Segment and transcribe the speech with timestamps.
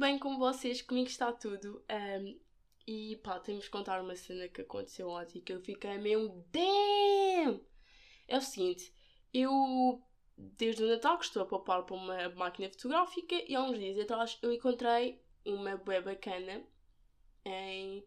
[0.00, 0.80] Bem com vocês?
[0.80, 1.84] Comigo está tudo.
[1.90, 2.40] Um,
[2.86, 7.60] e pá, temos que contar uma cena que aconteceu ontem que eu fiquei meio damn!
[8.26, 8.90] É o seguinte,
[9.34, 10.02] eu
[10.38, 13.98] desde o Natal que estou a poupar para uma máquina fotográfica e há uns dias
[13.98, 16.64] atrás eu encontrei uma bué bacana
[17.44, 18.02] em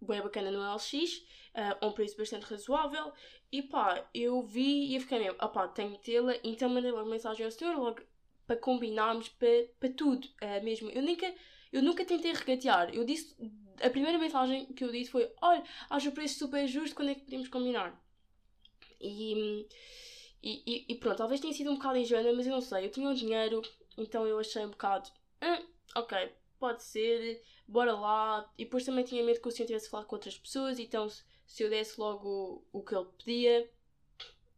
[0.00, 1.18] bué bacana no LX,
[1.54, 3.12] uh, a um preço bastante razoável
[3.52, 7.46] e pá, eu vi e eu fiquei mesmo, opá, tenho tê-la, então mandei logo mensagem
[7.46, 8.02] ao senhor logo
[8.46, 10.90] para combinarmos para, para tudo, uh, mesmo.
[10.90, 11.34] Eu nunca,
[11.72, 12.94] eu nunca tentei regatear.
[12.94, 13.34] Eu disse,
[13.82, 17.14] a primeira mensagem que eu disse foi: Olha, acho o preço super justo, quando é
[17.14, 18.00] que podemos combinar?
[19.00, 19.66] E,
[20.42, 22.86] e, e, pronto, talvez tenha sido um bocado ingênua, mas eu não sei.
[22.86, 23.62] Eu tinha o dinheiro,
[23.96, 25.62] então eu achei um bocado: ah,
[25.96, 28.50] Ok, pode ser, bora lá.
[28.58, 31.22] E depois também tinha medo que o senhor tivesse falado com outras pessoas, então se,
[31.46, 33.70] se eu desse logo o, o que ele pedia,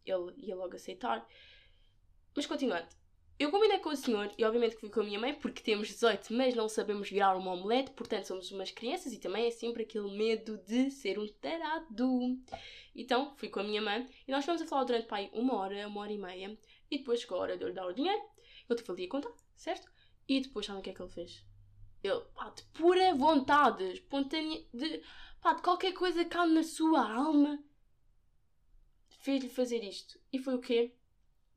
[0.05, 1.27] ele ia logo aceitar.
[2.35, 2.87] Mas continuando.
[3.39, 6.33] Eu combinei com o senhor e obviamente fui com a minha mãe porque temos 18,
[6.33, 10.17] mas não sabemos virar uma omelete, portanto somos umas crianças e também é sempre aquele
[10.17, 12.41] medo de ser um tarado.
[12.95, 15.87] Então fui com a minha mãe e nós fomos a falar durante pai uma hora,
[15.87, 16.59] uma hora e meia
[16.91, 18.23] e depois chegou a hora de eu lhe dar o dinheiro,
[18.71, 19.93] eu tive ali a contar, certo?
[20.27, 21.45] E depois sabem o que é que ele fez?
[22.03, 25.03] Ele, pá, de pura vontade, espontânea, de,
[25.43, 27.63] pá, de qualquer coisa que há na sua alma,
[29.19, 30.19] fez-lhe fazer isto.
[30.33, 30.95] E foi o quê?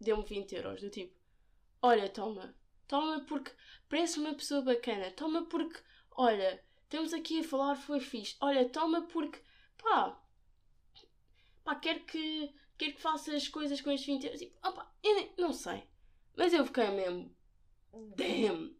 [0.02, 1.19] Deu-me 20 euros, do tipo,
[1.82, 2.56] Olha, toma.
[2.88, 3.52] Toma porque
[3.88, 5.12] parece uma pessoa bacana.
[5.12, 5.80] Toma porque,
[6.12, 8.36] olha, estamos aqui a falar, foi fixe.
[8.42, 9.42] Olha, toma porque,
[9.78, 10.20] pá,
[11.64, 14.40] pá, quero que, quero que faças as coisas com estes 20 euros.
[14.40, 15.88] Tipo, opa, eu não sei.
[16.36, 17.36] Mas eu fiquei mesmo,
[18.16, 18.76] damn.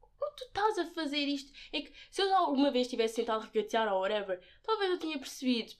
[0.00, 1.52] Como tu estás a fazer isto?
[1.72, 5.74] É que se eu alguma vez tivesse tentado regatear ou whatever, talvez eu tinha percebido.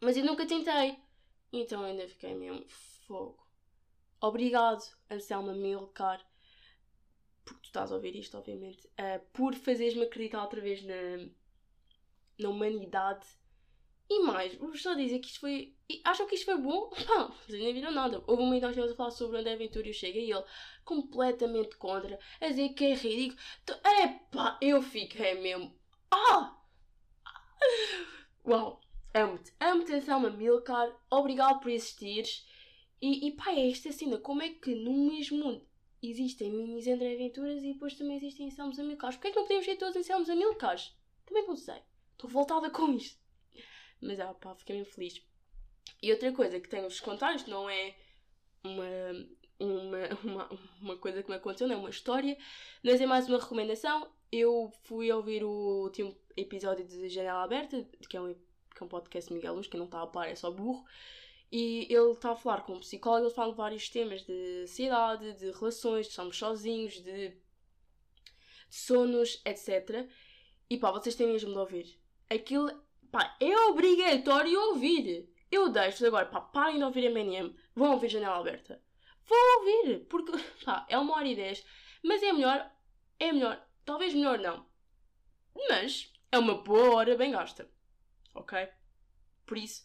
[0.00, 0.98] Mas eu nunca tentei.
[1.52, 2.64] Então ainda fiquei mesmo
[3.06, 3.39] fogo.
[4.20, 6.20] Obrigado, Anselma Milcar,
[7.44, 11.26] porque tu estás a ouvir isto, obviamente, uh, por fazeres-me acreditar outra vez na,
[12.38, 13.26] na humanidade.
[14.08, 15.74] E mais, vou só dizer que isto foi.
[16.04, 16.90] Acham que isto foi bom?
[17.08, 18.22] Não, vocês nem viram nada.
[18.26, 20.30] Houve um momento que nós a falar sobre o André Ventura e eu chego e
[20.30, 20.44] ele
[20.84, 23.40] completamente contra, a dizer que é ridículo.
[24.02, 25.74] Epá, eu fiquei mesmo.
[26.10, 26.58] Ah!
[28.44, 28.80] Uau!
[29.14, 30.92] Amo-te, amo-te, Anselma Milcar.
[31.10, 32.44] Obrigado por existires.
[33.00, 35.66] E, e pá, é esta cena, como é que no mesmo mundo
[36.02, 39.16] existem minis André Aventuras e depois também existem Anselmos Amilcares?
[39.16, 40.94] Porquê é que não podemos ser todos Anselmos Amilcares?
[41.24, 41.80] Também não sei.
[42.12, 43.18] Estou revoltada com isto.
[44.00, 45.22] Mas ah, pá, fiquei mesmo feliz.
[46.02, 47.94] E outra coisa que tenho vos contar, isto não é
[48.64, 48.86] uma,
[49.58, 52.36] uma, uma, uma coisa que me aconteceu, não é uma história,
[52.82, 54.10] mas é mais uma recomendação.
[54.32, 58.88] Eu fui ouvir o último episódio de Janela Aberta, que é um, que é um
[58.88, 60.84] podcast de Miguel Luz, que não está a par, é só burro.
[61.52, 65.32] E ele está a falar com um psicólogo, ele fala de vários temas de ansiedade,
[65.34, 67.36] de relações, de estamos sozinhos, de, de
[68.68, 70.08] sonos, etc.
[70.68, 72.00] E pá, vocês têm mesmo de ouvir.
[72.28, 72.70] Aquilo,
[73.10, 75.28] pá, é obrigatório ouvir.
[75.50, 78.80] Eu deixo agora, pá, parem de ouvir MNM, vão ouvir Janela Aberta.
[79.24, 80.32] Vão ouvir, porque,
[80.64, 81.64] pá, é uma hora e dez.
[82.02, 82.70] Mas é melhor,
[83.18, 84.64] é melhor, talvez melhor não.
[85.68, 87.68] Mas é uma boa hora bem gasta.
[88.34, 88.68] Ok?
[89.44, 89.82] Por isso,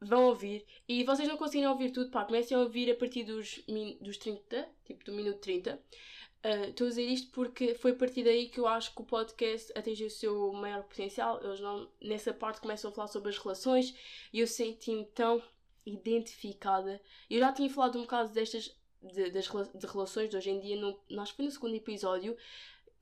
[0.00, 3.60] vão ouvir e vocês não conseguirem ouvir tudo, pá, comecem a ouvir a partir dos,
[4.00, 5.80] dos 30, tipo do minuto 30.
[6.44, 9.04] Uh, estou a dizer isto porque foi a partir daí que eu acho que o
[9.04, 11.40] podcast atingiu o seu maior potencial.
[11.42, 13.94] Eles não, nessa parte começam a falar sobre as relações
[14.32, 15.42] e eu senti-me tão
[15.84, 17.00] identificada.
[17.28, 20.76] Eu já tinha falado um bocado destas de, das de relações de hoje em dia,
[20.76, 22.36] no, acho que foi no segundo episódio,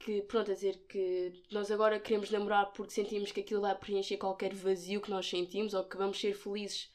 [0.04, 4.19] que, pronto, a dizer que nós agora queremos namorar porque sentimos que aquilo vai preencher
[4.19, 6.92] qualquer vazio que nós sentimos ou que vamos ser felizes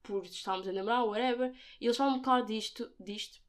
[0.00, 1.52] por estarmos a namorar, whatever.
[1.80, 3.40] E eles falam um bocado disto, disto.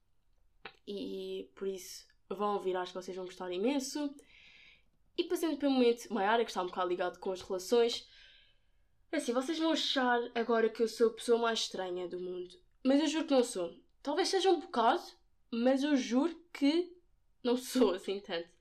[0.87, 4.15] E por isso vão ouvir, acho que vocês vão gostar imenso.
[5.15, 8.09] E passando para o momento maior, que está um bocado ligado com as relações.
[9.11, 12.59] Assim, vocês vão achar agora que eu sou a pessoa mais estranha do mundo.
[12.83, 13.75] Mas eu juro que não sou.
[14.01, 15.03] Talvez seja um bocado,
[15.51, 16.97] mas eu juro que
[17.43, 18.56] não sou assim tanto.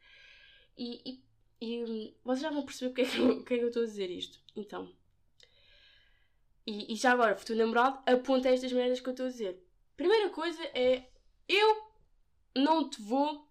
[0.76, 1.22] E, e,
[1.60, 4.10] e vocês já vão perceber porque é que porque é que eu estou a dizer
[4.10, 4.38] isto.
[4.54, 4.92] Então.
[6.66, 9.62] E, e já agora, futuro namorado, aponta estas merdas que eu estou a dizer.
[9.96, 11.04] Primeira coisa é.
[11.48, 11.90] Eu
[12.54, 13.48] não te vou.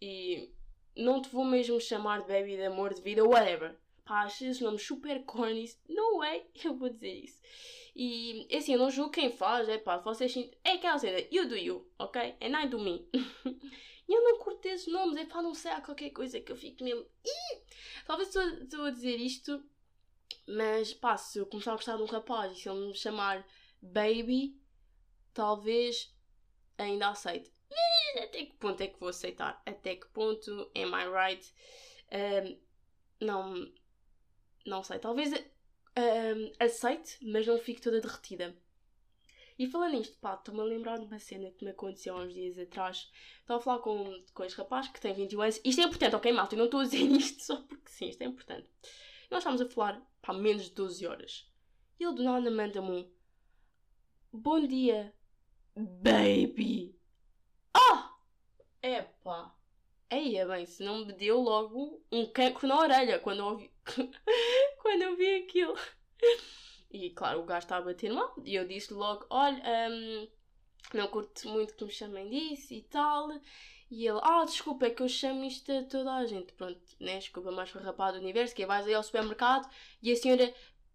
[0.00, 0.52] E.
[0.96, 3.78] Não te vou mesmo chamar de baby, de amor, de vida, whatever.
[4.04, 5.70] Pá, achas esses nomes super corny.
[5.88, 7.40] No way, eu vou dizer isso.
[7.94, 10.36] E assim, eu não julgo quem faz, é pá, vocês.
[10.64, 12.36] É aquela cena, you do you, ok?
[12.40, 13.08] And I do me.
[14.10, 16.82] E eu não curto esses nomes, é para não ser qualquer coisa que eu fico
[16.82, 17.06] mesmo.
[17.24, 17.60] Ih!
[18.04, 19.62] Talvez estou a dizer isto,
[20.48, 23.46] mas pá, se eu começar a gostar de um rapaz e se ele me chamar
[23.80, 24.60] baby,
[25.32, 26.12] talvez
[26.76, 27.52] ainda aceite.
[27.70, 29.62] Mas até que ponto é que vou aceitar?
[29.64, 31.54] Até que ponto, am I right?
[32.10, 32.58] Um,
[33.24, 33.72] não,
[34.66, 38.56] não sei, talvez um, aceite, mas não fique toda derretida.
[39.60, 42.32] E falando nisto, pá, estou-me a lembrar de uma cena que me aconteceu há uns
[42.32, 43.10] dias atrás.
[43.40, 45.60] Estava a falar com, com este rapaz que tem 21 anos.
[45.62, 46.54] Isto é importante, ok, malta?
[46.54, 48.66] Eu não estou a dizer isto só porque sim, isto é importante.
[49.30, 51.46] Nós estávamos a falar, pá, menos de 12 horas.
[51.98, 53.10] E ele do nada manda-me um
[54.32, 55.14] Bom dia,
[55.76, 56.98] baby.
[57.74, 58.14] Ah!
[58.82, 59.54] Epá.
[60.10, 63.70] Eia bem, se não me deu logo um cancro na orelha quando eu ouvi,
[64.80, 65.76] quando eu vi aquilo.
[66.90, 68.34] E claro, o gajo estava a bater mal.
[68.44, 70.28] E eu disse logo: Olha, um,
[70.92, 73.30] não curto muito que me chamem disso e tal.
[73.90, 76.52] E ele: Ah, desculpa, é que eu chamo isto a toda a gente.
[76.54, 77.18] Pronto, né?
[77.18, 78.54] Desculpa, mais farrapada do universo.
[78.54, 79.68] Que é, vais aí ao supermercado
[80.02, 80.52] e a senhora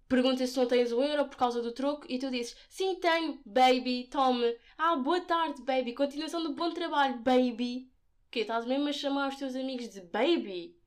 [0.07, 3.39] pergunta se não tens o euro por causa do troco e tu dizes: Sim, tenho,
[3.45, 4.57] baby, tome.
[4.77, 5.93] Ah, boa tarde, baby.
[5.93, 7.89] Continuação do bom trabalho, baby.
[8.27, 8.41] O quê?
[8.41, 10.77] Estás mesmo a chamar os teus amigos de baby?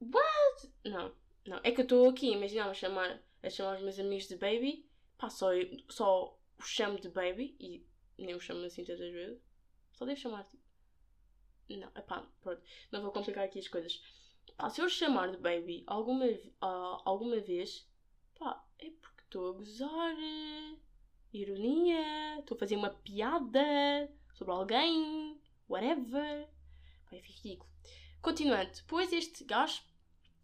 [0.00, 0.70] What?
[0.84, 1.12] Não,
[1.46, 1.60] não.
[1.64, 4.88] É que eu estou aqui, imagina a chamar a chamar os meus amigos de baby.
[5.16, 5.48] Pá, só,
[5.88, 7.86] só os chamo de baby e
[8.18, 9.40] nem os chamo assim tantas vezes.
[9.92, 10.62] Só devo chamar tipo.
[11.70, 12.62] Não, pá, pronto.
[12.90, 14.02] Não vou complicar aqui as coisas.
[14.56, 17.86] Pá, se eu chamar de baby alguma, uh, alguma vez,
[18.38, 20.16] pá, é porque estou a gozar.
[21.32, 22.38] Ironia.
[22.40, 25.40] Estou a fazer uma piada sobre alguém.
[25.68, 26.48] Whatever.
[27.04, 27.70] Pá, é ridículo.
[28.20, 29.82] Continuando, depois este gajo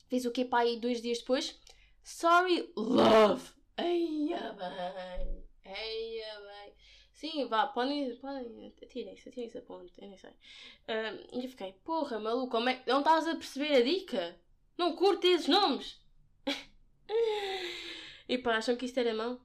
[0.09, 1.59] fez o que pá aí dois dias depois
[2.05, 3.55] Sorry, love.
[3.79, 5.43] Eia bem.
[5.65, 6.75] Eia bem.
[7.15, 8.15] Sim, vá, podem.
[8.17, 10.31] podem atirem-se, atirem-se a ponte, eu nem sei.
[10.31, 14.39] Um, e eu fiquei, porra, maluco, como é, não estás a perceber a dica?
[14.77, 15.99] Não curte esses nomes?
[18.29, 19.41] e pá, acham que isto era mão?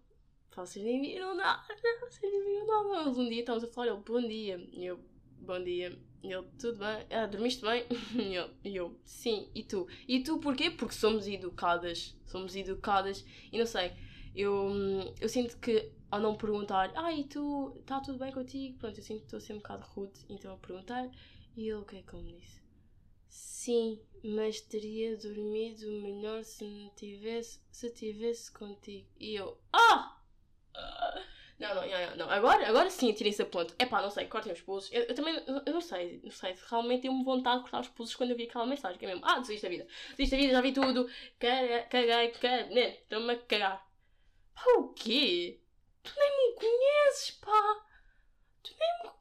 [0.53, 1.65] Vocês nem viram nada,
[2.01, 3.05] vocês nem viram nada.
[3.05, 4.57] Mas um dia estamos a falar, ele, bom dia.
[4.73, 4.99] E eu,
[5.39, 5.97] bom dia.
[6.21, 7.05] E ele, tudo bem?
[7.09, 7.85] Ah, dormiste bem?
[8.15, 9.49] E eu, e eu, sim.
[9.55, 9.87] E tu?
[10.07, 10.69] E tu porquê?
[10.69, 12.15] Porque somos educadas.
[12.25, 13.25] Somos educadas.
[13.51, 13.91] E não sei,
[14.35, 14.69] eu,
[15.19, 18.77] eu sinto que ao não perguntar, ah, e tu, está tudo bem contigo?
[18.79, 20.19] Pronto, eu sinto que estou a ser um bocado rude.
[20.29, 21.09] Então a perguntar.
[21.55, 22.61] E ele, o que é que me disse?
[23.27, 29.07] Sim, mas teria dormido melhor se não tivesse, se tivesse contigo.
[29.19, 30.17] E eu, ah!
[31.59, 32.29] Não, não, não, não.
[32.29, 33.75] Agora, agora sim tirem esse ponto.
[33.77, 34.89] É pá, não sei, cortem os pulsos.
[34.93, 36.55] Eu, eu também, eu, eu, não sei, não sei.
[36.69, 38.97] Realmente deu-me vontade de cortar os pulsos quando eu vi aquela mensagem.
[38.97, 39.87] Que é mesmo, ah, desisto da vida.
[40.11, 41.09] Desisto da vida, já vi tudo.
[41.37, 42.73] Caguei, caguei, caguei.
[42.73, 43.85] Né, estou-me a cagar.
[44.55, 45.59] Pá, o quê?
[46.01, 47.85] Tu nem me conheces, pá.
[48.63, 49.19] Tu nem me.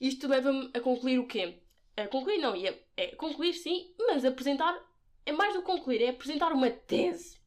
[0.00, 1.62] Isto leva-me a concluir o quê?
[1.96, 4.78] A concluir, não, é, é concluir sim, mas apresentar.
[5.24, 7.40] É mais do que concluir, é apresentar uma tese.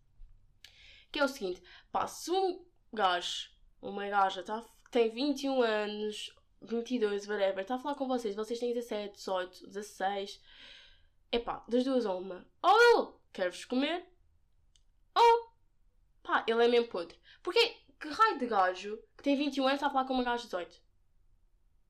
[1.11, 1.61] Que é o seguinte,
[1.91, 2.65] pá, se um
[2.97, 3.49] gajo,
[3.81, 8.73] uma gaja, tá, tem 21 anos, 22, whatever, está a falar com vocês, vocês têm
[8.73, 10.41] 17, 18, 16.
[11.31, 12.45] Epá, das duas a uma.
[12.61, 14.05] Ou ele quer-vos comer,
[15.13, 15.53] ou
[16.23, 17.17] pá, ele é mesmo podre.
[17.43, 20.43] Porque que raio de gajo que tem 21 anos está a falar com uma gaja
[20.43, 20.81] de 18?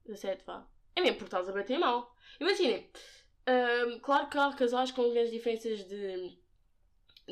[0.06, 0.68] 17, vá.
[0.96, 2.16] É mesmo porque estás a bater mal.
[2.40, 2.90] Imaginem,
[3.48, 6.38] um, claro que há casais com grandes diferenças de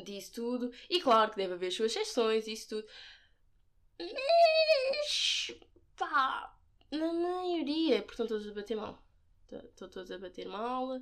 [0.02, 2.86] disso tudo, e claro que deve haver suas exceções, isso tudo.
[3.98, 5.52] Mas,
[5.96, 6.56] pá,
[6.90, 9.02] na maioria, porque estão todos a bater mal.
[9.50, 11.00] Estão todos a bater mal.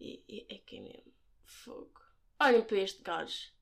[0.00, 1.12] E, e é que é mesmo.
[1.44, 2.00] Fogo.
[2.40, 3.52] Olhem para este gajo.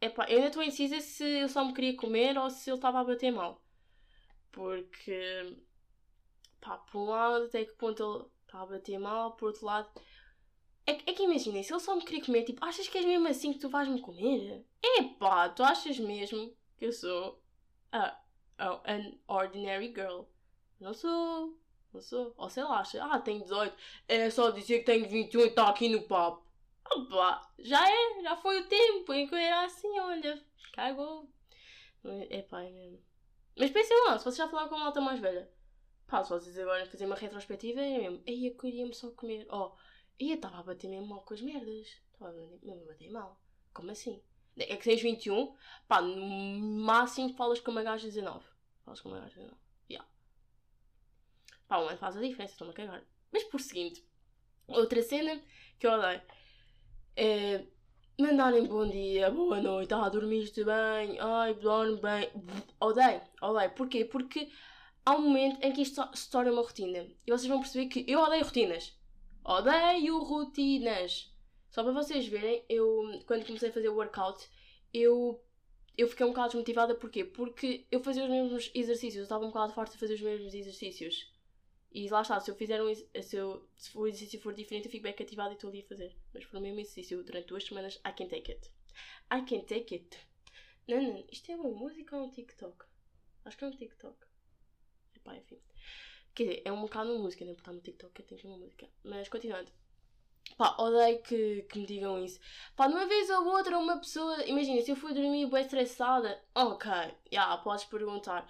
[0.00, 3.00] Epá, eu ainda estou indecisa se ele só me queria comer ou se ele estava
[3.00, 3.60] a bater mal.
[4.52, 5.56] Porque,
[6.60, 9.90] pá, por um lado, até que ponto ele está a bater mal, por outro lado.
[10.86, 13.28] É, é que imaginem, se ele só me queria comer, tipo, achas que és mesmo
[13.28, 14.64] assim que tu vais-me comer?
[14.82, 17.42] Epá, tu achas mesmo que eu sou
[17.92, 18.18] a,
[18.58, 20.22] a, an ordinary girl.
[20.80, 21.58] Não sou.
[21.92, 22.34] Não sou.
[22.36, 23.76] Ou sei lá, acha, ah, tenho 18.
[24.06, 26.46] É só dizer que tenho 21 e está aqui no papo.
[26.90, 30.42] Opa, já é, já foi o tempo em que eu era assim, olha,
[30.72, 31.28] cagou.
[32.30, 33.02] É pá, é mesmo.
[33.56, 35.50] Mas pensem lá, se vocês já falaram com uma alta mais velha,
[36.06, 39.46] pá, se vocês agora fazer uma retrospectiva, é mesmo, aí eu queria-me só comer.
[39.50, 39.72] Oh,
[40.18, 41.88] eu estava a bater mesmo mal com as merdas.
[42.12, 43.40] Estava mesmo a bater mal.
[43.74, 44.22] Como assim?
[44.58, 45.54] É que tens 21,
[45.86, 48.44] pá, no máximo falas com uma gaja de 19.
[48.84, 49.56] Falas com uma gaja de 19.
[49.90, 50.08] Yeah.
[51.66, 53.04] Pá, ano faz a diferença, estou-me a cagar.
[53.32, 54.04] Mas por seguinte,
[54.66, 55.40] outra cena
[55.78, 56.22] que eu odeio
[57.16, 57.66] é
[58.20, 62.30] mandarem bom dia, boa noite, ah, dormiste bem, ai, dorme bem.
[62.80, 63.70] Odeio, odeio.
[63.70, 64.04] Porquê?
[64.04, 64.50] Porque
[65.06, 67.06] há um momento em que isto se torna uma rotina.
[67.26, 68.98] E vocês vão perceber que eu odeio rotinas.
[69.44, 71.32] Odeio rotinas.
[71.70, 74.48] Só para vocês verem, eu quando comecei a fazer o workout,
[74.92, 75.42] eu
[75.96, 77.24] eu fiquei um bocado desmotivada, porquê?
[77.24, 80.54] Porque eu fazia os mesmos exercícios, eu estava um bocado farta de fazer os mesmos
[80.54, 81.32] exercícios.
[81.90, 84.90] E lá está, se eu fizer um se, eu, se o exercício for diferente, eu
[84.92, 86.16] fico bem cativada e estou ali a fazer.
[86.32, 88.70] Mas para o mesmo exercício durante duas semanas, I can take it.
[89.32, 90.18] I can take it.
[90.86, 92.84] Não, não, isto é uma música ou um TikTok?
[93.44, 94.16] Acho que é um TikTok.
[95.16, 95.58] Epá, enfim.
[96.34, 97.52] Quer dizer, é um bocado uma música, né?
[97.52, 98.88] Porque está no TikTok, eu tenho que uma música.
[99.02, 99.72] Mas continuando.
[100.56, 102.40] Pá, odeio que, que me digam isso.
[102.76, 104.44] Pá, de uma vez ou outra, uma pessoa.
[104.46, 108.48] Imagina, se eu fui dormir bem estressada, ok, já, yeah, podes perguntar.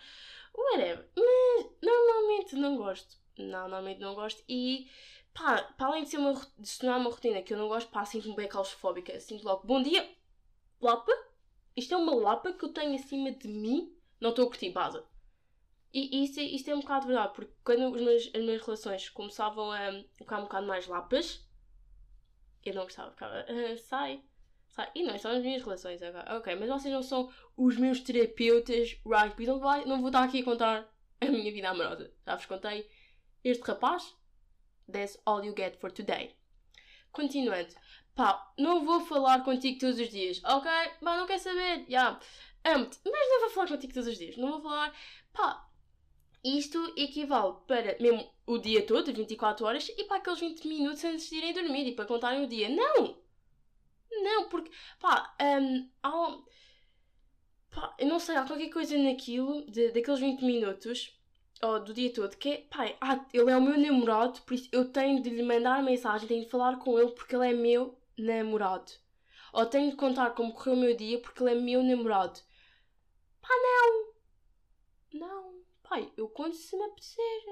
[0.56, 1.08] Whatever.
[1.16, 3.16] Mas normalmente não gosto.
[3.36, 4.42] Normalmente não gosto.
[4.48, 4.90] E
[5.34, 7.90] pá, para além de, ser uma, de se tornar uma rotina que eu não gosto,
[7.90, 9.18] pá, sinto-me bem claustrofóbica.
[9.20, 10.08] Sinto logo, bom dia,
[10.80, 11.12] lapa.
[11.76, 13.94] Isto é uma lapa que eu tenho acima de mim.
[14.20, 15.00] Não estou a curtir, base.
[15.92, 20.38] E isto, isto é um bocado verdade, porque quando as minhas relações começavam a ficar
[20.38, 21.47] um bocado mais lapas,
[22.64, 24.22] eu não gostava, ficava, uh, sai,
[24.68, 24.90] sai.
[24.94, 26.36] E não são as minhas relações agora.
[26.36, 29.34] Ok, mas vocês não são os meus terapeutas, right?
[29.38, 30.88] Então vai, não vou estar aqui a contar
[31.20, 32.12] a minha vida amorosa.
[32.26, 32.88] Já vos contei
[33.44, 34.16] este rapaz.
[34.90, 36.34] That's all you get for today.
[37.12, 37.74] Continuando.
[38.14, 40.70] Pá, não vou falar contigo todos os dias, ok?
[41.02, 42.08] Pá, não quer saber, já.
[42.08, 42.20] Yeah.
[42.64, 44.36] Amo-te, mas não vou falar contigo todos os dias.
[44.36, 44.92] Não vou falar.
[45.32, 45.67] Pá,
[46.56, 51.28] isto equivale para mesmo o dia todo, 24 horas, e para aqueles 20 minutos antes
[51.28, 52.68] de irem dormir e para contarem o dia.
[52.68, 53.18] Não!
[54.10, 56.38] Não, porque, pá, um, há,
[57.70, 61.14] pá, eu não sei, há qualquer coisa naquilo, de, daqueles 20 minutos,
[61.62, 64.68] ou do dia todo, que é, pá, ah, ele é o meu namorado, por isso
[64.72, 67.98] eu tenho de lhe mandar mensagem, tenho de falar com ele porque ele é meu
[68.16, 68.92] namorado.
[69.52, 72.40] Ou tenho de contar como correu o meu dia porque ele é meu namorado.
[73.40, 74.08] Pá, não!
[75.14, 75.57] Não.
[75.88, 77.42] Pai, eu conto se me apetecer.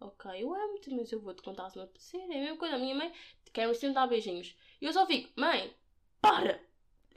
[0.00, 2.20] Ok, eu amo-te, mas eu vou-te contar se me apetecer.
[2.20, 2.76] É a mesma coisa.
[2.76, 3.12] A minha mãe
[3.52, 4.54] quer-me sempre dar beijinhos.
[4.80, 5.74] E eu só fico, mãe,
[6.20, 6.62] para!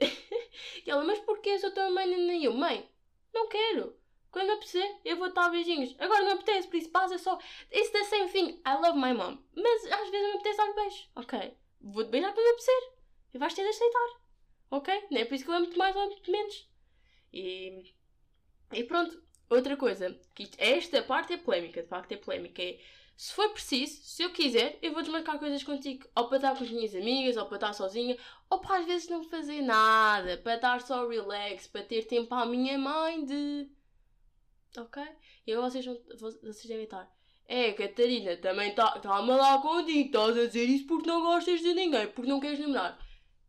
[0.00, 1.58] e ela, mas porquê?
[1.58, 2.54] Sou tua mãe, nem eu.
[2.54, 2.88] Mãe,
[3.32, 3.94] não quero.
[4.30, 5.94] Quando me apetecer, eu vou dar beijinhos.
[5.98, 7.38] Agora não apetece, por isso passa só.
[7.70, 8.62] It's the same thing.
[8.66, 9.38] I love my mom.
[9.54, 11.08] Mas às vezes me apetece dar beijo.
[11.16, 12.92] Ok, vou-te beijar quando me apetecer.
[13.34, 14.20] E vais ter de aceitar.
[14.70, 15.06] Ok?
[15.10, 16.68] Não é por isso que eu amo-te mais ou amo-te menos.
[17.30, 17.94] E,
[18.72, 19.22] e pronto.
[19.52, 22.78] Outra coisa, que esta parte é polémica, de facto é polémica, é
[23.14, 26.08] se for preciso, se eu quiser, eu vou desmarcar coisas contigo.
[26.16, 28.16] Ou para estar com as minhas amigas, ou para estar sozinha,
[28.48, 32.46] ou para às vezes não fazer nada, para estar só relax, para ter tempo à
[32.46, 33.70] minha mãe de.
[34.78, 35.02] Ok?
[35.46, 37.14] E agora vocês, vão, vocês devem estar.
[37.46, 41.60] É, Catarina, também está tá a malar contigo, estás a dizer isso porque não gostas
[41.60, 42.98] de ninguém, porque não queres namorar.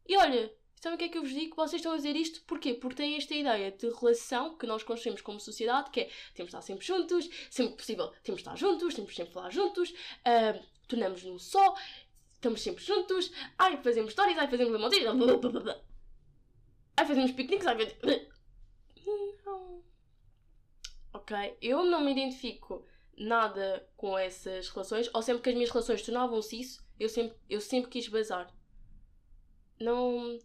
[0.05, 0.53] E olha,
[0.83, 1.55] Sabem o que é que eu vos digo?
[1.55, 2.73] Vocês estão a dizer isto porquê?
[2.73, 6.57] Porque têm esta ideia de relação que nós construímos como sociedade, que é temos de
[6.57, 10.61] estar sempre juntos, sempre possível temos de estar juntos, temos de sempre falar juntos, uh,
[10.85, 11.73] tornamos-nos num só,
[12.33, 15.15] estamos sempre juntos, ai, fazemos histórias, ai, fazemos lamodinhas,
[16.97, 18.27] ai, fazemos piqueniques, ai, fazemos...
[19.45, 19.83] Não.
[21.13, 21.57] Ok?
[21.61, 22.85] Eu não me identifico
[23.17, 27.61] nada com essas relações, ou sempre que as minhas relações tornavam-se isso, eu sempre, eu
[27.61, 28.53] sempre quis bazar.
[29.79, 30.37] Não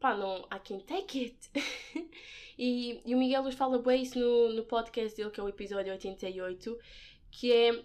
[0.00, 1.50] pá, não, I can take it.
[2.58, 5.48] e, e o Miguel Luz fala bem isso no, no podcast dele, que é o
[5.48, 6.78] episódio 88,
[7.30, 7.84] que é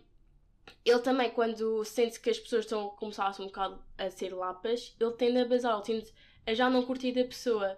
[0.84, 4.96] ele também, quando sente que as pessoas estão a começar um bocado a ser lapas,
[5.00, 6.14] ele tende a bazar, ele tende
[6.46, 7.78] a já não curtir da pessoa.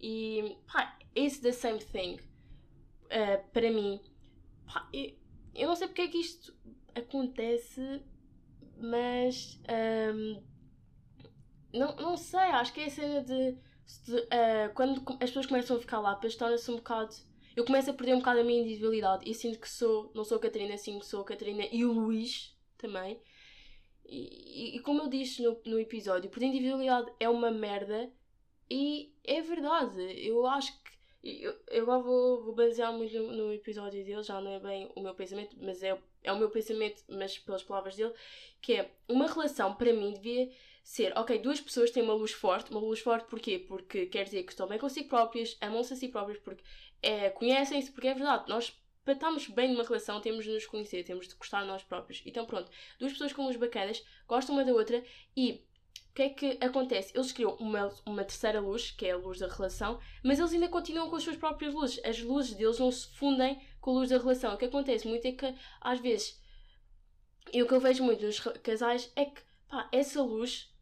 [0.00, 2.18] E pá, it's the same thing
[3.06, 4.00] uh, para mim.
[4.66, 5.12] Pá, eu,
[5.54, 6.54] eu, não sei porque é que isto
[6.94, 8.02] acontece,
[8.78, 9.60] mas
[10.14, 10.42] um,
[11.72, 13.56] não, não sei, acho que é a cena de
[14.08, 17.14] uh, quando as pessoas começam a ficar lá, torna-se um bocado.
[17.54, 20.36] Eu começo a perder um bocado a minha individualidade e sinto que sou, não sou
[20.36, 23.20] a Catarina, sim, sou a Catarina e o Luís também.
[24.04, 28.10] E, e, e como eu disse no, no episódio, perder individualidade é uma merda
[28.70, 30.00] e é verdade.
[30.26, 30.96] Eu acho que.
[31.24, 34.92] Eu, eu agora vou, vou basear muito no, no, episódio dele, já não é bem
[34.94, 38.14] o meu pensamento, mas é, é o meu pensamento, mas pelas palavras dele,
[38.62, 40.48] que é uma relação para mim devia
[40.86, 43.58] ser, ok, duas pessoas têm uma luz forte, uma luz forte porquê?
[43.58, 46.62] Porque quer dizer que estão bem consigo próprias, amam-se a si próprias, porque
[47.02, 48.72] é, conhecem-se, porque é verdade, nós
[49.04, 52.22] para estarmos bem numa relação temos de nos conhecer, temos de gostar de nós próprios.
[52.24, 55.02] Então pronto, duas pessoas com luz bacanas, gostam uma da outra
[55.36, 55.64] e
[56.10, 57.12] o que é que acontece?
[57.16, 60.68] Eles criam uma, uma terceira luz, que é a luz da relação, mas eles ainda
[60.68, 62.00] continuam com as suas próprias luzes.
[62.04, 64.54] As luzes deles não se fundem com a luz da relação.
[64.54, 66.40] O que acontece muito é que, às vezes,
[67.52, 70.74] e o que eu vejo muito nos casais é que, pá, essa luz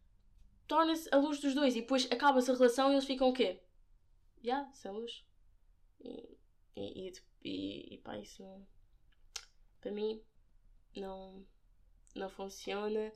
[0.67, 3.61] torna-se a luz dos dois e depois acaba-se a relação e eles ficam o quê?
[4.43, 5.23] Já, yeah, sem luz.
[5.99, 6.37] E,
[6.75, 8.67] e, e, e pá, isso não.
[9.81, 10.21] Para mim,
[10.95, 11.45] não,
[12.15, 13.11] não funciona.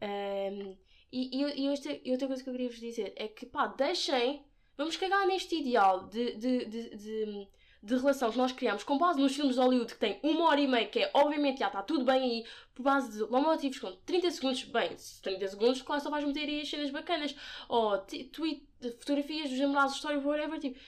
[0.00, 0.76] Um,
[1.10, 3.66] e, e, e, outra, e outra coisa que eu queria vos dizer é que pá,
[3.66, 4.44] deixem
[4.78, 7.48] Vamos cagar neste ideal de, de, de, de,
[7.82, 10.60] de relação que nós criamos com base nos filmes de Hollywood que tem uma hora
[10.60, 13.92] e meia, que é obviamente já está tudo bem aí, por base de lomotivos com
[13.92, 17.34] 30 segundos, bem, 30 segundos, claro, só vais meter aí as cenas bacanas,
[17.68, 18.66] ou tweet,
[18.98, 20.78] fotografias dos namorados, história, whatever, tipo,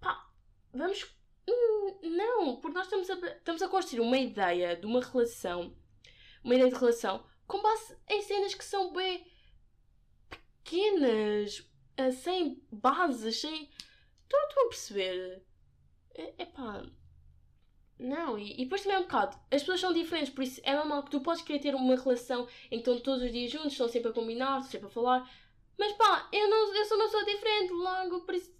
[0.00, 0.28] pá,
[0.72, 1.14] vamos.
[1.48, 5.76] Hum, não, porque nós estamos a, estamos a construir uma ideia de uma relação,
[6.42, 9.26] uma ideia de relação, com base em cenas que são bem
[10.64, 13.70] pequenas, eh, sem bases, sem.
[14.22, 15.44] Estão a perceber?
[16.14, 16.84] É, epá.
[17.98, 19.36] Não, e, e depois também é um bocado.
[19.50, 22.46] As pessoas são diferentes, por isso é normal que tu podes querer ter uma relação
[22.66, 25.30] em que estão todos os dias juntos, estão sempre a combinar, estão sempre a falar.
[25.78, 28.52] Mas pá, eu, não, eu sou uma pessoa diferente, logo, por isso,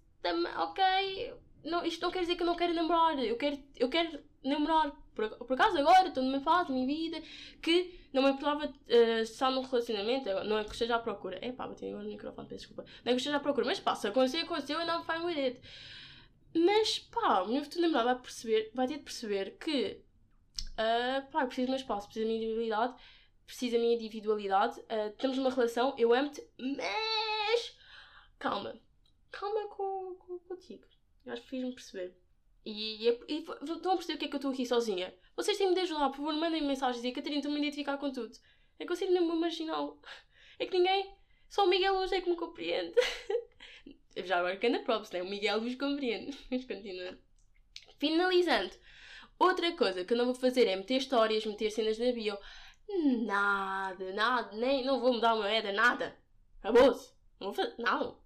[0.58, 1.34] ok.
[1.64, 3.18] Não, isto não quer dizer que eu não quero namorar.
[3.18, 4.92] Eu quero, eu quero namorar.
[5.14, 7.22] Por, por acaso agora estou numa fase da minha vida
[7.62, 10.28] que não me importava uh, estar num relacionamento.
[10.44, 11.38] Não é que esteja à procura.
[11.40, 12.84] É pá, bati agora no microfone, peço desculpa.
[13.04, 15.38] Não é que esteja à procura, mas pá, se acontecer, aconteceu e não fine with
[15.38, 15.60] it.
[16.54, 20.00] Mas pá, o meu futuro namorado vai perceber, vai ter de perceber que
[20.72, 23.02] uh, pá, eu preciso do meu espaço, preciso da minha individualidade,
[23.44, 24.80] preciso da minha individualidade.
[24.80, 27.76] Uh, temos uma relação, eu amo-te, mas
[28.38, 28.80] calma,
[29.32, 30.84] calma com, com, contigo.
[31.26, 32.16] Eu acho que fiz-me perceber.
[32.64, 35.14] E, e, e estão a perceber o que é que eu estou aqui sozinha?
[35.36, 37.98] Vocês têm de me ajudar, por favor, mandem -me mensagens e Catarina, estou-me a identificar
[37.98, 38.32] com tudo.
[38.78, 39.98] É que eu sinto mesmo marginal.
[40.58, 41.14] É que ninguém,
[41.48, 42.94] só o Miguel hoje é que me compreende.
[44.16, 45.22] Já agora que anda props, né?
[45.22, 46.36] O Miguel vos compreende.
[46.50, 47.18] Mas continua.
[47.98, 48.72] Finalizando.
[49.38, 52.38] Outra coisa que eu não vou fazer é meter histórias, meter cenas na bio.
[53.24, 56.16] Nada, nada, nem não vou mudar uma moeda, nada.
[56.62, 57.12] Acabou-se.
[57.40, 58.22] Não vou fazer, não.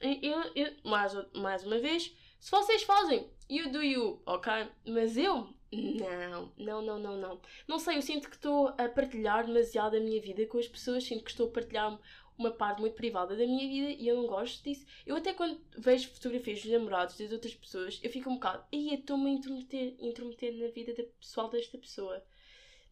[0.00, 4.68] Eu, eu, mais, mais uma vez, se vocês fazem, you do you, ok?
[4.86, 7.40] Mas eu, não, não, não, não, não.
[7.68, 11.04] Não sei, eu sinto que estou a partilhar demasiado a minha vida com as pessoas,
[11.04, 11.98] sinto que estou a partilhar
[12.38, 14.86] uma parte muito privada da minha vida e eu não gosto disso.
[15.04, 18.94] Eu até quando vejo fotografias dos namorados das outras pessoas, eu fico um bocado, aí
[18.94, 22.22] estou-me a intrometer, intrometer na vida da pessoal desta pessoa.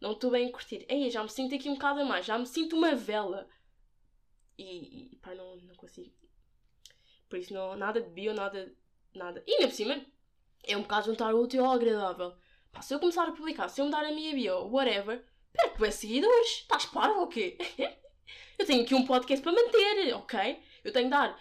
[0.01, 0.85] Não estou bem a curtir.
[0.89, 3.47] Aí já me sinto aqui um bocado a mais, já me sinto uma vela.
[4.57, 6.13] E, e pá, não, não consigo.
[7.29, 8.73] Por isso, não, nada de bio, nada,
[9.13, 9.43] nada.
[9.47, 10.05] E ainda por cima,
[10.63, 12.35] é um bocado juntar o útil ao agradável.
[12.71, 15.91] Pá, se eu começar a publicar, se eu mudar a minha bio, whatever, perco é
[15.91, 16.61] seguidores.
[16.61, 17.57] Estás parvo ou quê?
[18.57, 20.59] Eu tenho aqui um podcast para manter, ok?
[20.83, 21.39] Eu tenho de dar.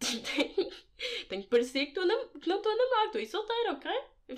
[1.28, 2.14] tenho, que parecer que, na...
[2.40, 3.90] que não estou a namorar, estou aí solteira, ok?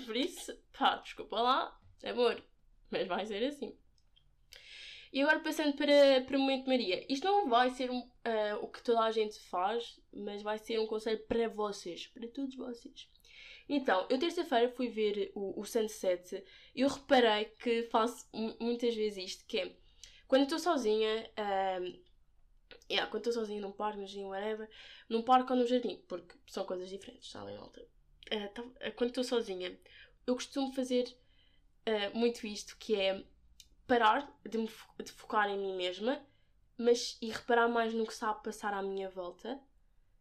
[0.05, 2.43] Por isso, pá, desculpa lá, amor.
[2.91, 3.77] Mas vai ser assim.
[5.15, 7.05] E agora passando para, para o Momento Maria.
[7.11, 8.03] Isto não vai ser uh,
[8.61, 12.53] o que toda a gente faz, mas vai ser um conselho para vocês, para todos
[12.55, 13.07] vocês.
[13.67, 16.43] Então, eu terça-feira fui ver o, o Sunset
[16.75, 18.27] e eu reparei que faço
[18.59, 19.75] muitas vezes isto, que é
[20.27, 21.99] quando estou sozinha, um,
[22.89, 24.69] yeah, quando estou sozinha num parque, no jardim, whatever,
[25.09, 27.85] num parque ou no jardim, porque são coisas diferentes, está em alta.
[28.53, 29.77] Tá, uh, quando estou sozinha,
[30.25, 31.15] eu costumo fazer
[31.87, 33.23] uh, muito isto, que é
[33.87, 36.25] parar de, me fo de focar em mim mesma,
[36.77, 39.59] mas e reparar mais no que está a passar à minha volta,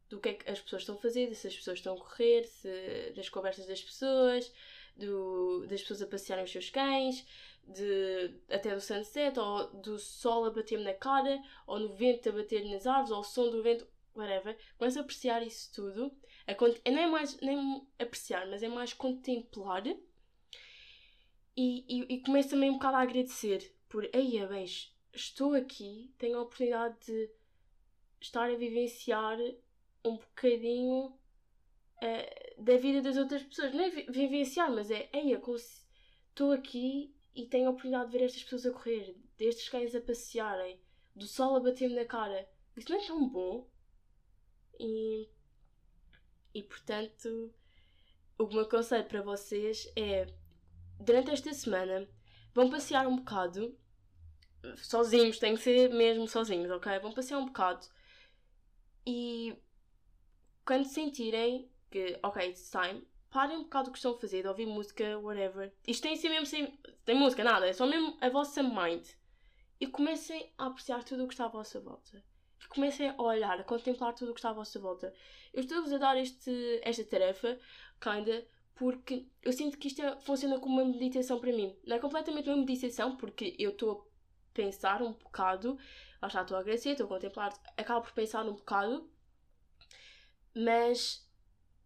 [0.08, 2.44] do que é que as pessoas estão a fazer, se as pessoas estão a correr,
[2.44, 4.52] se, das conversas das pessoas,
[4.96, 7.26] do, das pessoas a passearem os seus cães,
[7.66, 12.32] de, até do sunset, ou do sol a bater-me na cara, ou no vento a
[12.32, 14.56] bater nas árvores, ou o som do vento, whatever.
[14.78, 16.16] Começo a apreciar isso tudo.
[16.46, 19.84] A, não é mais nem apreciar, mas é mais contemplar.
[21.56, 24.66] E, e, e começo também um bocado a agradecer por, eia, bem,
[25.12, 27.30] estou aqui, tenho a oportunidade de
[28.20, 29.38] estar a vivenciar
[30.04, 31.06] um bocadinho
[32.02, 33.72] uh, da vida das outras pessoas.
[33.72, 35.40] Não é vivenciar, mas é, eia,
[36.28, 40.00] estou aqui e tenho a oportunidade de ver estas pessoas a correr, destes cães a
[40.00, 40.80] passearem,
[41.14, 42.48] do sol a bater-me na cara.
[42.76, 43.68] Isso não é tão bom.
[44.78, 45.28] E,
[46.52, 47.52] e portanto,
[48.38, 50.26] o que me aconselho para vocês é,
[51.00, 52.08] durante esta semana,
[52.52, 53.76] vão passear um bocado,
[54.76, 56.98] sozinhos, tem que ser mesmo sozinhos, ok?
[56.98, 57.86] Vão passear um bocado
[59.06, 59.56] e
[60.64, 64.48] quando sentirem que, ok, it's time, parem um bocado o que estão a fazer, de
[64.48, 65.74] ouvir música, whatever.
[65.88, 66.78] Isto tem assim mesmo sem.
[67.04, 69.04] tem música, nada, é só mesmo a vossa mind.
[69.80, 72.24] E comecem a apreciar tudo o que está à vossa volta.
[72.62, 75.12] E comecem a olhar, a contemplar tudo o que está à vossa volta.
[75.52, 77.58] Eu estou-vos a dar este, esta tarefa,
[78.00, 81.76] kinda, porque eu sinto que isto é, funciona como uma meditação para mim.
[81.84, 85.76] Não é completamente uma meditação, porque eu estou a pensar um bocado,
[86.22, 89.10] lá está, estou a agradecer, estou a contemplar, acabo por pensar um bocado,
[90.54, 91.23] mas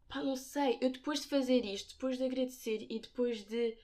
[0.08, 0.78] Pá, não sei.
[0.80, 3.76] Eu depois de fazer isto, depois de agradecer e depois de.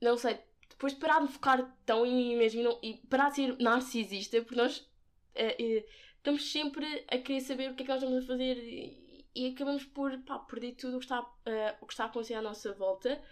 [0.00, 0.38] Não sei.
[0.68, 3.58] Depois de parar de focar tão em mim mesmo e, não, e parar de ser
[3.58, 4.88] narcisista, porque nós.
[5.34, 8.58] É, é, estamos sempre a querer saber o que é que nós estamos a fazer
[8.58, 12.06] e, e acabamos por pá, perder tudo o que, está, uh, o que está a
[12.08, 13.22] acontecer à nossa volta.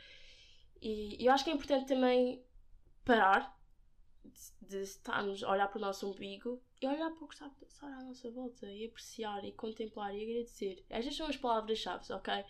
[0.81, 2.43] E eu acho que é importante também
[3.05, 3.59] parar
[4.25, 7.47] de, de estarmos a olhar para o nosso umbigo e olhar para o que está
[7.47, 10.85] a passar à nossa volta e apreciar e contemplar e agradecer.
[10.89, 12.45] Estas são as palavras-chave, ok?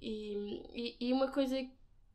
[0.00, 1.56] E, e, e, uma coisa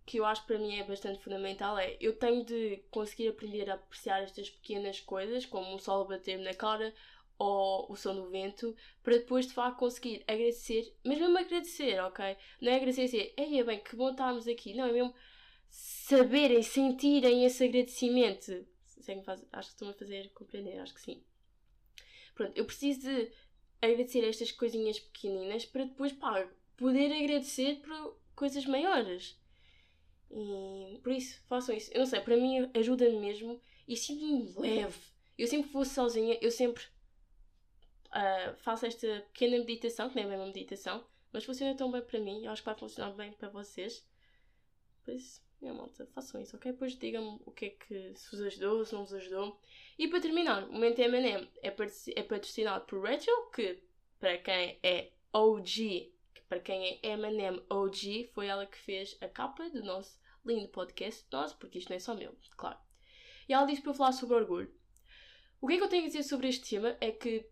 [0.06, 3.76] que eu acho para mim é bastante fundamental é eu tenho de conseguir aprender a
[3.76, 6.94] apreciar estas pequenas coisas, como o sol bater na cara
[7.38, 12.38] ou o som do vento, para depois de facto conseguir agradecer, mas mesmo agradecer, ok?
[12.62, 15.14] Não é agradecer assim, é bem, que bom estarmos aqui, não, é mesmo
[15.70, 18.66] saberem, sentirem esse agradecimento.
[19.24, 21.24] Faz, acho que estão a fazer compreender, acho que sim.
[22.36, 23.32] Pronto, eu preciso de
[23.82, 29.38] agradecer estas coisinhas pequeninas para depois, pá, poder agradecer por coisas maiores.
[30.32, 31.92] E por isso, façam isso.
[31.94, 35.00] Eu não sei, para mim ajuda-me mesmo e sinto-me leve.
[35.38, 36.84] Eu sempre vou sozinha, eu sempre
[38.08, 42.02] uh, faço esta pequena meditação, que nem é bem uma meditação, mas funciona tão bem
[42.02, 44.08] para mim, eu acho que vai funcionar bem para vocês.
[45.04, 46.72] Por isso, minha malta, façam isso, ok?
[46.72, 49.60] Depois digam-me o que é que se vos ajudou, se não vos ajudou.
[49.98, 51.76] E para terminar, o momento M&M é,
[52.16, 53.82] é patrocinado por Rachel, que
[54.20, 56.14] para quem é OG,
[56.50, 61.26] para quem é M&M OG, foi ela que fez a capa do nosso lindo podcast
[61.32, 62.78] nosso, porque isto não é só meu, claro.
[63.48, 64.74] E ela disse para eu falar sobre orgulho.
[65.62, 67.50] O que é que eu tenho a dizer sobre este tema é que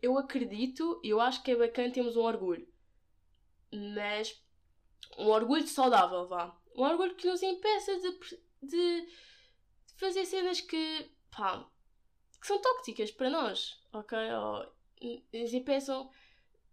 [0.00, 2.66] eu acredito, eu acho que é bacana termos um orgulho.
[3.72, 4.40] Mas
[5.18, 6.59] um orgulho saudável, vá.
[6.76, 8.18] Um orgulho que nos impeça de,
[8.62, 9.08] de,
[9.96, 11.66] fazer cenas que, pá,
[12.40, 14.18] que são tóxicas para nós, ok?
[14.32, 14.72] Ou
[15.32, 16.10] nos impeçam,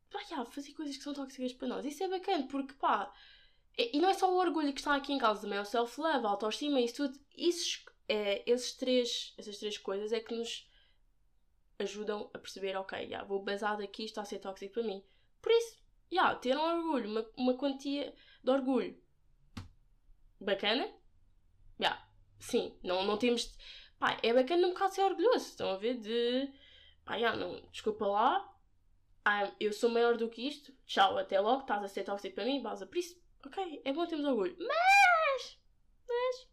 [0.09, 1.85] pá, já, fazer coisas que são tóxicas para nós.
[1.85, 3.13] Isso é bacana, porque, pá,
[3.77, 6.25] e não é só o orgulho que está aqui em causa, também é o self-love,
[6.25, 7.19] a autoestima, isso tudo.
[7.35, 10.67] Isso, é, esses três, essas três coisas é que nos
[11.79, 15.03] ajudam a perceber, ok, yeah, vou basar daqui, está a ser tóxico para mim.
[15.41, 15.77] Por isso,
[16.11, 18.99] yeah, ter um orgulho, uma, uma quantia de orgulho
[20.39, 20.89] bacana,
[21.79, 22.05] yeah,
[22.39, 23.55] sim, não, não temos.
[23.99, 25.95] Pá, é bacana um bocado ser orgulhoso, estão a ver?
[25.95, 26.51] De.
[27.05, 28.53] Pá, yeah, não, desculpa lá,
[29.25, 32.45] ah, eu sou maior do que isto, tchau, até logo, estás a ser tóxico para
[32.45, 34.55] mim, base por isso ok, é bom termos orgulho.
[34.59, 35.57] Mas,
[36.07, 36.47] mas,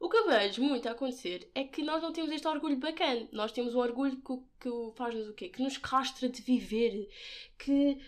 [0.00, 3.28] o que eu vejo muito a acontecer é que nós não temos este orgulho bacana.
[3.32, 5.48] Nós temos um orgulho que, que faz-nos o quê?
[5.48, 7.08] Que nos castra de viver,
[7.58, 7.98] que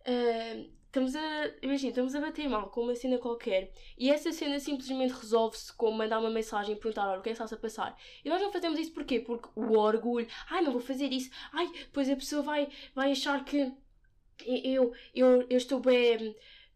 [0.00, 1.52] uh, estamos a.
[1.62, 5.90] Imagina, estamos a bater mal com uma cena qualquer e essa cena simplesmente resolve-se com
[5.90, 7.96] mandar uma mensagem e perguntar: olha, o que é que está a passar?
[8.24, 9.20] E nós não fazemos isso porquê?
[9.20, 13.44] Porque o orgulho, ai, não vou fazer isso, ai, depois a pessoa vai, vai achar
[13.44, 13.72] que
[14.46, 16.34] eu, eu, eu estou bem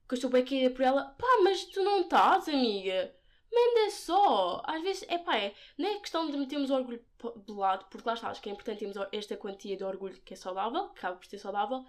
[0.09, 1.05] que eu estou bem querida por ela.
[1.19, 3.15] Pá, mas tu não estás, amiga.
[3.53, 4.63] Manda só.
[4.67, 7.03] Às vezes, é pá, é, não é questão de metermos orgulho
[7.47, 10.35] de lado, porque lá está, acho que é importante termos esta quantia de orgulho que
[10.35, 11.85] é saudável, que acaba por ser saudável.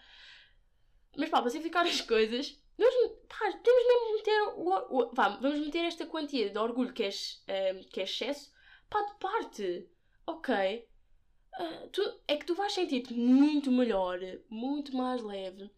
[1.17, 5.59] Mas pá, para simplificar as coisas, vamos, pá, temos mesmo meter o, o, vá, vamos
[5.59, 8.51] meter esta quantia de orgulho que é, um, que é excesso,
[8.89, 9.89] pá, de parte.
[10.25, 10.87] Ok?
[11.59, 14.19] Uh, tu, é que tu vais sentir-te muito melhor,
[14.49, 15.69] muito mais leve.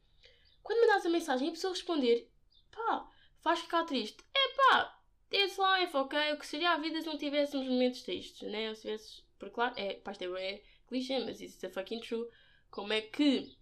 [0.61, 2.31] Quando mandas a mensagem e a pessoa responder
[2.71, 3.09] pá,
[3.41, 4.23] faz ficar triste.
[4.35, 6.33] É pá, it's life, ok?
[6.33, 8.69] O que seria a vida se não tivéssemos momentos tristes, né?
[8.69, 11.99] Ou se tivesses, porque claro, é, pá, isto é, é clichê, mas isso é fucking
[12.01, 12.27] true.
[12.69, 13.55] Como é que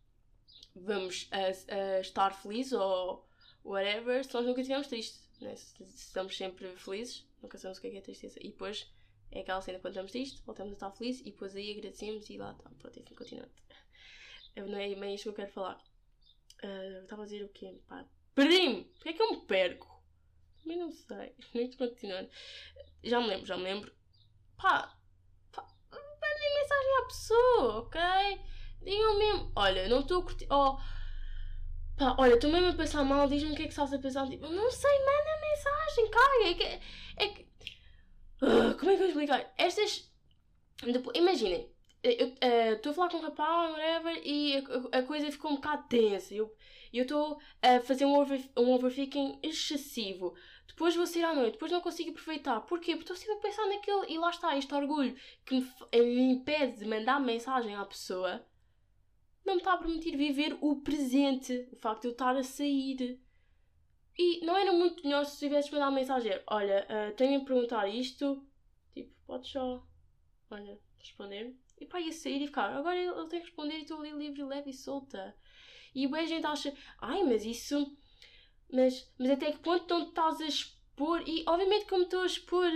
[0.76, 3.28] vamos a, a estar felizes ou
[3.64, 5.56] whatever se nós nunca estivermos tristes, né?
[5.56, 8.40] Se, se estamos sempre felizes, nunca sabemos o que é, que é tristeza.
[8.42, 8.92] E depois
[9.32, 12.38] é aquela cena quando estamos tristes, voltamos a estar felizes e depois aí agradecemos e
[12.38, 13.52] lá está, pronto, enfim, continuando.
[14.56, 15.82] Não é bem isto que eu quero falar.
[16.64, 17.80] Uh, estava a dizer o quê?
[17.88, 18.06] Pá,
[18.36, 18.86] Perdi-me!
[18.86, 20.04] Porquê é que eu me perco?
[20.62, 21.36] Também não sei.
[21.54, 22.30] Muito continuando.
[23.04, 23.92] Já me lembro, já me lembro.
[24.58, 24.98] Pá,
[25.52, 28.02] pá mandem mensagem à pessoa, ok?
[28.84, 30.48] Digam mesmo, olha, não estou a curtir.
[30.50, 30.78] Oh,
[31.98, 34.28] pá, olha, estou mesmo a pensar mal, diz-me o que é que estás a pensar.
[34.28, 36.50] Tipo, não sei, manda mensagem, caga.
[36.50, 36.64] É que.
[37.18, 37.42] É que
[38.42, 39.54] uh, como é que eu explicar?
[39.58, 40.10] Estas.
[41.14, 41.70] Imaginem,
[42.04, 45.52] eu eh, estou uh, a falar com um rapaz, whatever, e a, a, coisa ficou
[45.52, 46.34] um bocado tensa.
[46.34, 46.52] Eu
[46.92, 50.34] estou a fazer um, over, um excessivo.
[50.68, 52.62] Depois vou sair à noite, depois não consigo aproveitar.
[52.62, 52.96] Porquê?
[52.96, 55.16] Porque estou sempre a pensar naquilo e lá está, este orgulho
[55.46, 58.44] que me, me impede de mandar mensagem à pessoa
[59.46, 63.20] não me está a permitir viver o presente, o facto de eu estar a sair.
[64.18, 68.46] E não era muito melhor se tivesses mandado mensagem: Olha, uh, tenho a perguntar isto,
[68.94, 69.86] tipo, podes só,
[70.50, 71.56] olha, responder.
[71.80, 72.76] E pá, ia sair e ficar.
[72.76, 75.36] Agora ele tem que responder e estou ali livre, leve e solta.
[75.94, 77.98] E a gente acha, ai, mas isso.
[78.72, 81.28] Mas, mas até que ponto não estás a expor?
[81.28, 82.72] E obviamente que eu me estou a expor.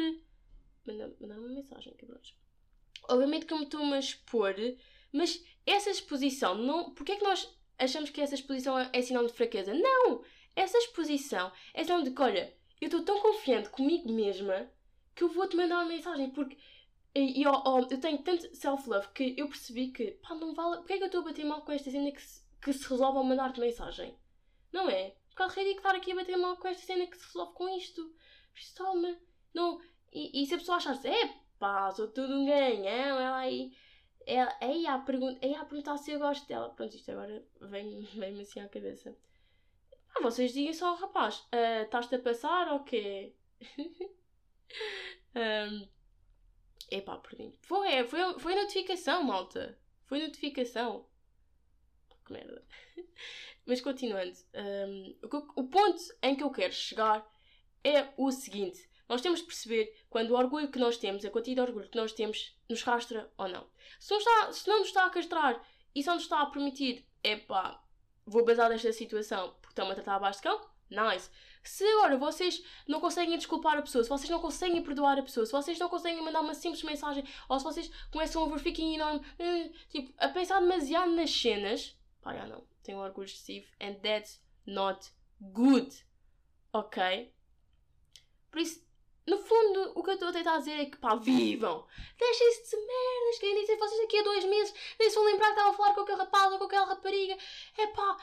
[0.86, 2.36] Manda, manda uma mensagem, cabrões.
[3.08, 4.56] Obviamente que eu me estou a expor,
[5.14, 9.26] mas essa exposição, não, porque é que nós achamos que essa exposição é, é sinal
[9.26, 9.74] de fraqueza?
[9.74, 10.24] Não!
[10.56, 14.70] Essa exposição é sinal de que, olha, eu estou tão confiante comigo mesma
[15.14, 16.58] que eu vou-te mandar uma mensagem, porque
[17.16, 20.78] e, e oh, oh, eu tenho tanto self-love que eu percebi que, pá, não vale.
[20.78, 22.90] Porque é que eu estou a bater mal com esta cena que se, que se
[22.90, 24.14] resolve ao mandar-te mensagem?
[24.72, 25.16] Não é?
[25.30, 28.04] Ficado ridículo estar aqui a bater mal com esta cena que se resolve com isto.
[28.52, 29.18] Por isso, toma.
[29.54, 29.80] Não.
[30.12, 33.74] E, e se a pessoa achasse, é pá, sou tudo um ganhão, ela aí.
[34.26, 36.70] Ela, aí a, pergun aí a perguntar se eu gosto dela.
[36.70, 39.16] Pronto, isto agora vem-me vem assim à cabeça.
[40.16, 43.34] Ah, vocês digam só, rapaz, uh, estás-te a passar ou quê?
[45.36, 45.88] um,
[46.90, 47.54] Epá, perdi.
[47.62, 49.78] Foi, foi, foi notificação, malta.
[50.06, 51.08] Foi notificação.
[52.26, 52.64] Que merda.
[53.66, 54.34] Mas continuando.
[54.54, 57.28] Um, o, o ponto em que eu quero chegar
[57.84, 58.88] é o seguinte.
[59.08, 61.98] Nós temos de perceber quando o orgulho que nós temos, a quantidade de orgulho que
[61.98, 63.68] nós temos, nos castra ou não.
[64.00, 65.62] Se não, está, se não nos está a castrar
[65.94, 67.82] e só nos está a permitir, epá,
[68.26, 71.30] vou basar desta situação porque estão-me a tratar abaixo de cão, nice.
[71.64, 75.46] Se agora vocês não conseguem desculpar a pessoa, se vocês não conseguem perdoar a pessoa,
[75.46, 79.26] se vocês não conseguem mandar uma simples mensagem, ou se vocês começam a overthinking enorme,
[79.40, 84.44] eh, tipo, a pensar demasiado nas cenas, pá, já não, tenho orgulho excessivo, and that's
[84.66, 86.06] not good,
[86.72, 87.34] ok?
[88.52, 88.85] Por isso,
[89.28, 91.88] no fundo, o que eu estou a tentar dizer é que, pá, vivam!
[92.18, 95.52] Deixem-se de merdas, quem dizer vocês daqui a dois meses nem se vão lembrar que
[95.54, 97.38] estavam a falar com aquele rapaz ou com aquela rapariga,
[97.78, 98.18] é pá,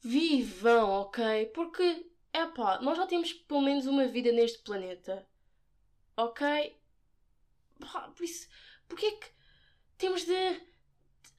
[0.00, 1.46] vivam, ok?
[1.54, 5.26] Porque é pá, nós já temos pelo menos uma vida neste planeta.
[6.16, 6.78] Ok?
[7.80, 8.46] Pá, por isso,
[8.88, 9.26] porquê é que
[9.96, 10.60] temos de,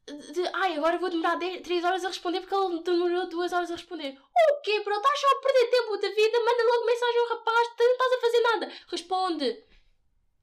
[0.08, 3.76] de, ai, agora vou demorar 3 horas a responder porque ele demorou 2 horas a
[3.76, 4.18] responder.
[4.20, 4.96] O quê, bro?
[4.96, 6.40] Estás só a perder tempo da vida?
[6.40, 8.72] Manda logo mensagem ao rapaz, não estás a fazer nada.
[8.88, 9.64] Responde.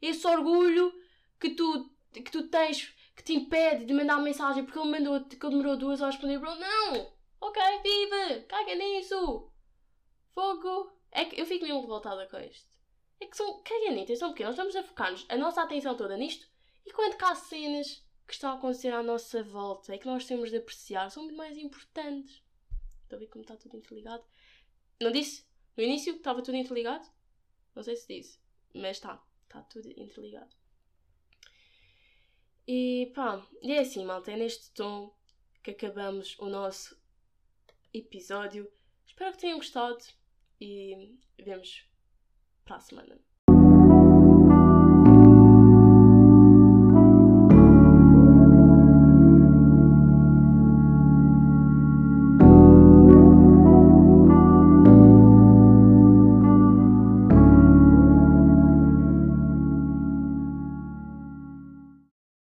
[0.01, 0.92] Esse orgulho
[1.40, 5.35] que tu, que tu tens que te impede de mandar mensagem porque ele, mandou, que
[5.35, 6.55] ele demorou 2 horas a responder, bro.
[6.55, 7.12] Não!
[7.40, 8.42] Ok, vive!
[8.42, 9.51] Caga nisso!
[10.35, 10.92] Fogo!
[11.11, 12.68] É que eu fico mesmo revoltada com isto.
[13.21, 14.57] É que são caganitas, são pequenos.
[14.57, 16.47] Vamos a focar-nos a nossa atenção toda nisto.
[16.87, 20.51] E quando cá cenas que estão a acontecer à nossa volta e que nós temos
[20.51, 22.43] de apreciar, são muito mais importantes.
[23.03, 24.23] Estão a ver como está tudo interligado?
[25.01, 25.47] Não disse?
[25.75, 27.09] No início estava tudo interligado?
[27.75, 28.38] Não sei se disse.
[28.75, 29.25] Mas está.
[29.45, 30.55] Está tudo interligado.
[32.67, 34.31] E pá, e é assim, malta.
[34.31, 35.17] É neste tom
[35.62, 37.01] que acabamos o nosso
[37.95, 38.71] episódio.
[39.07, 40.05] Espero que tenham gostado
[40.61, 41.88] e vemos
[42.67, 43.28] para a semana.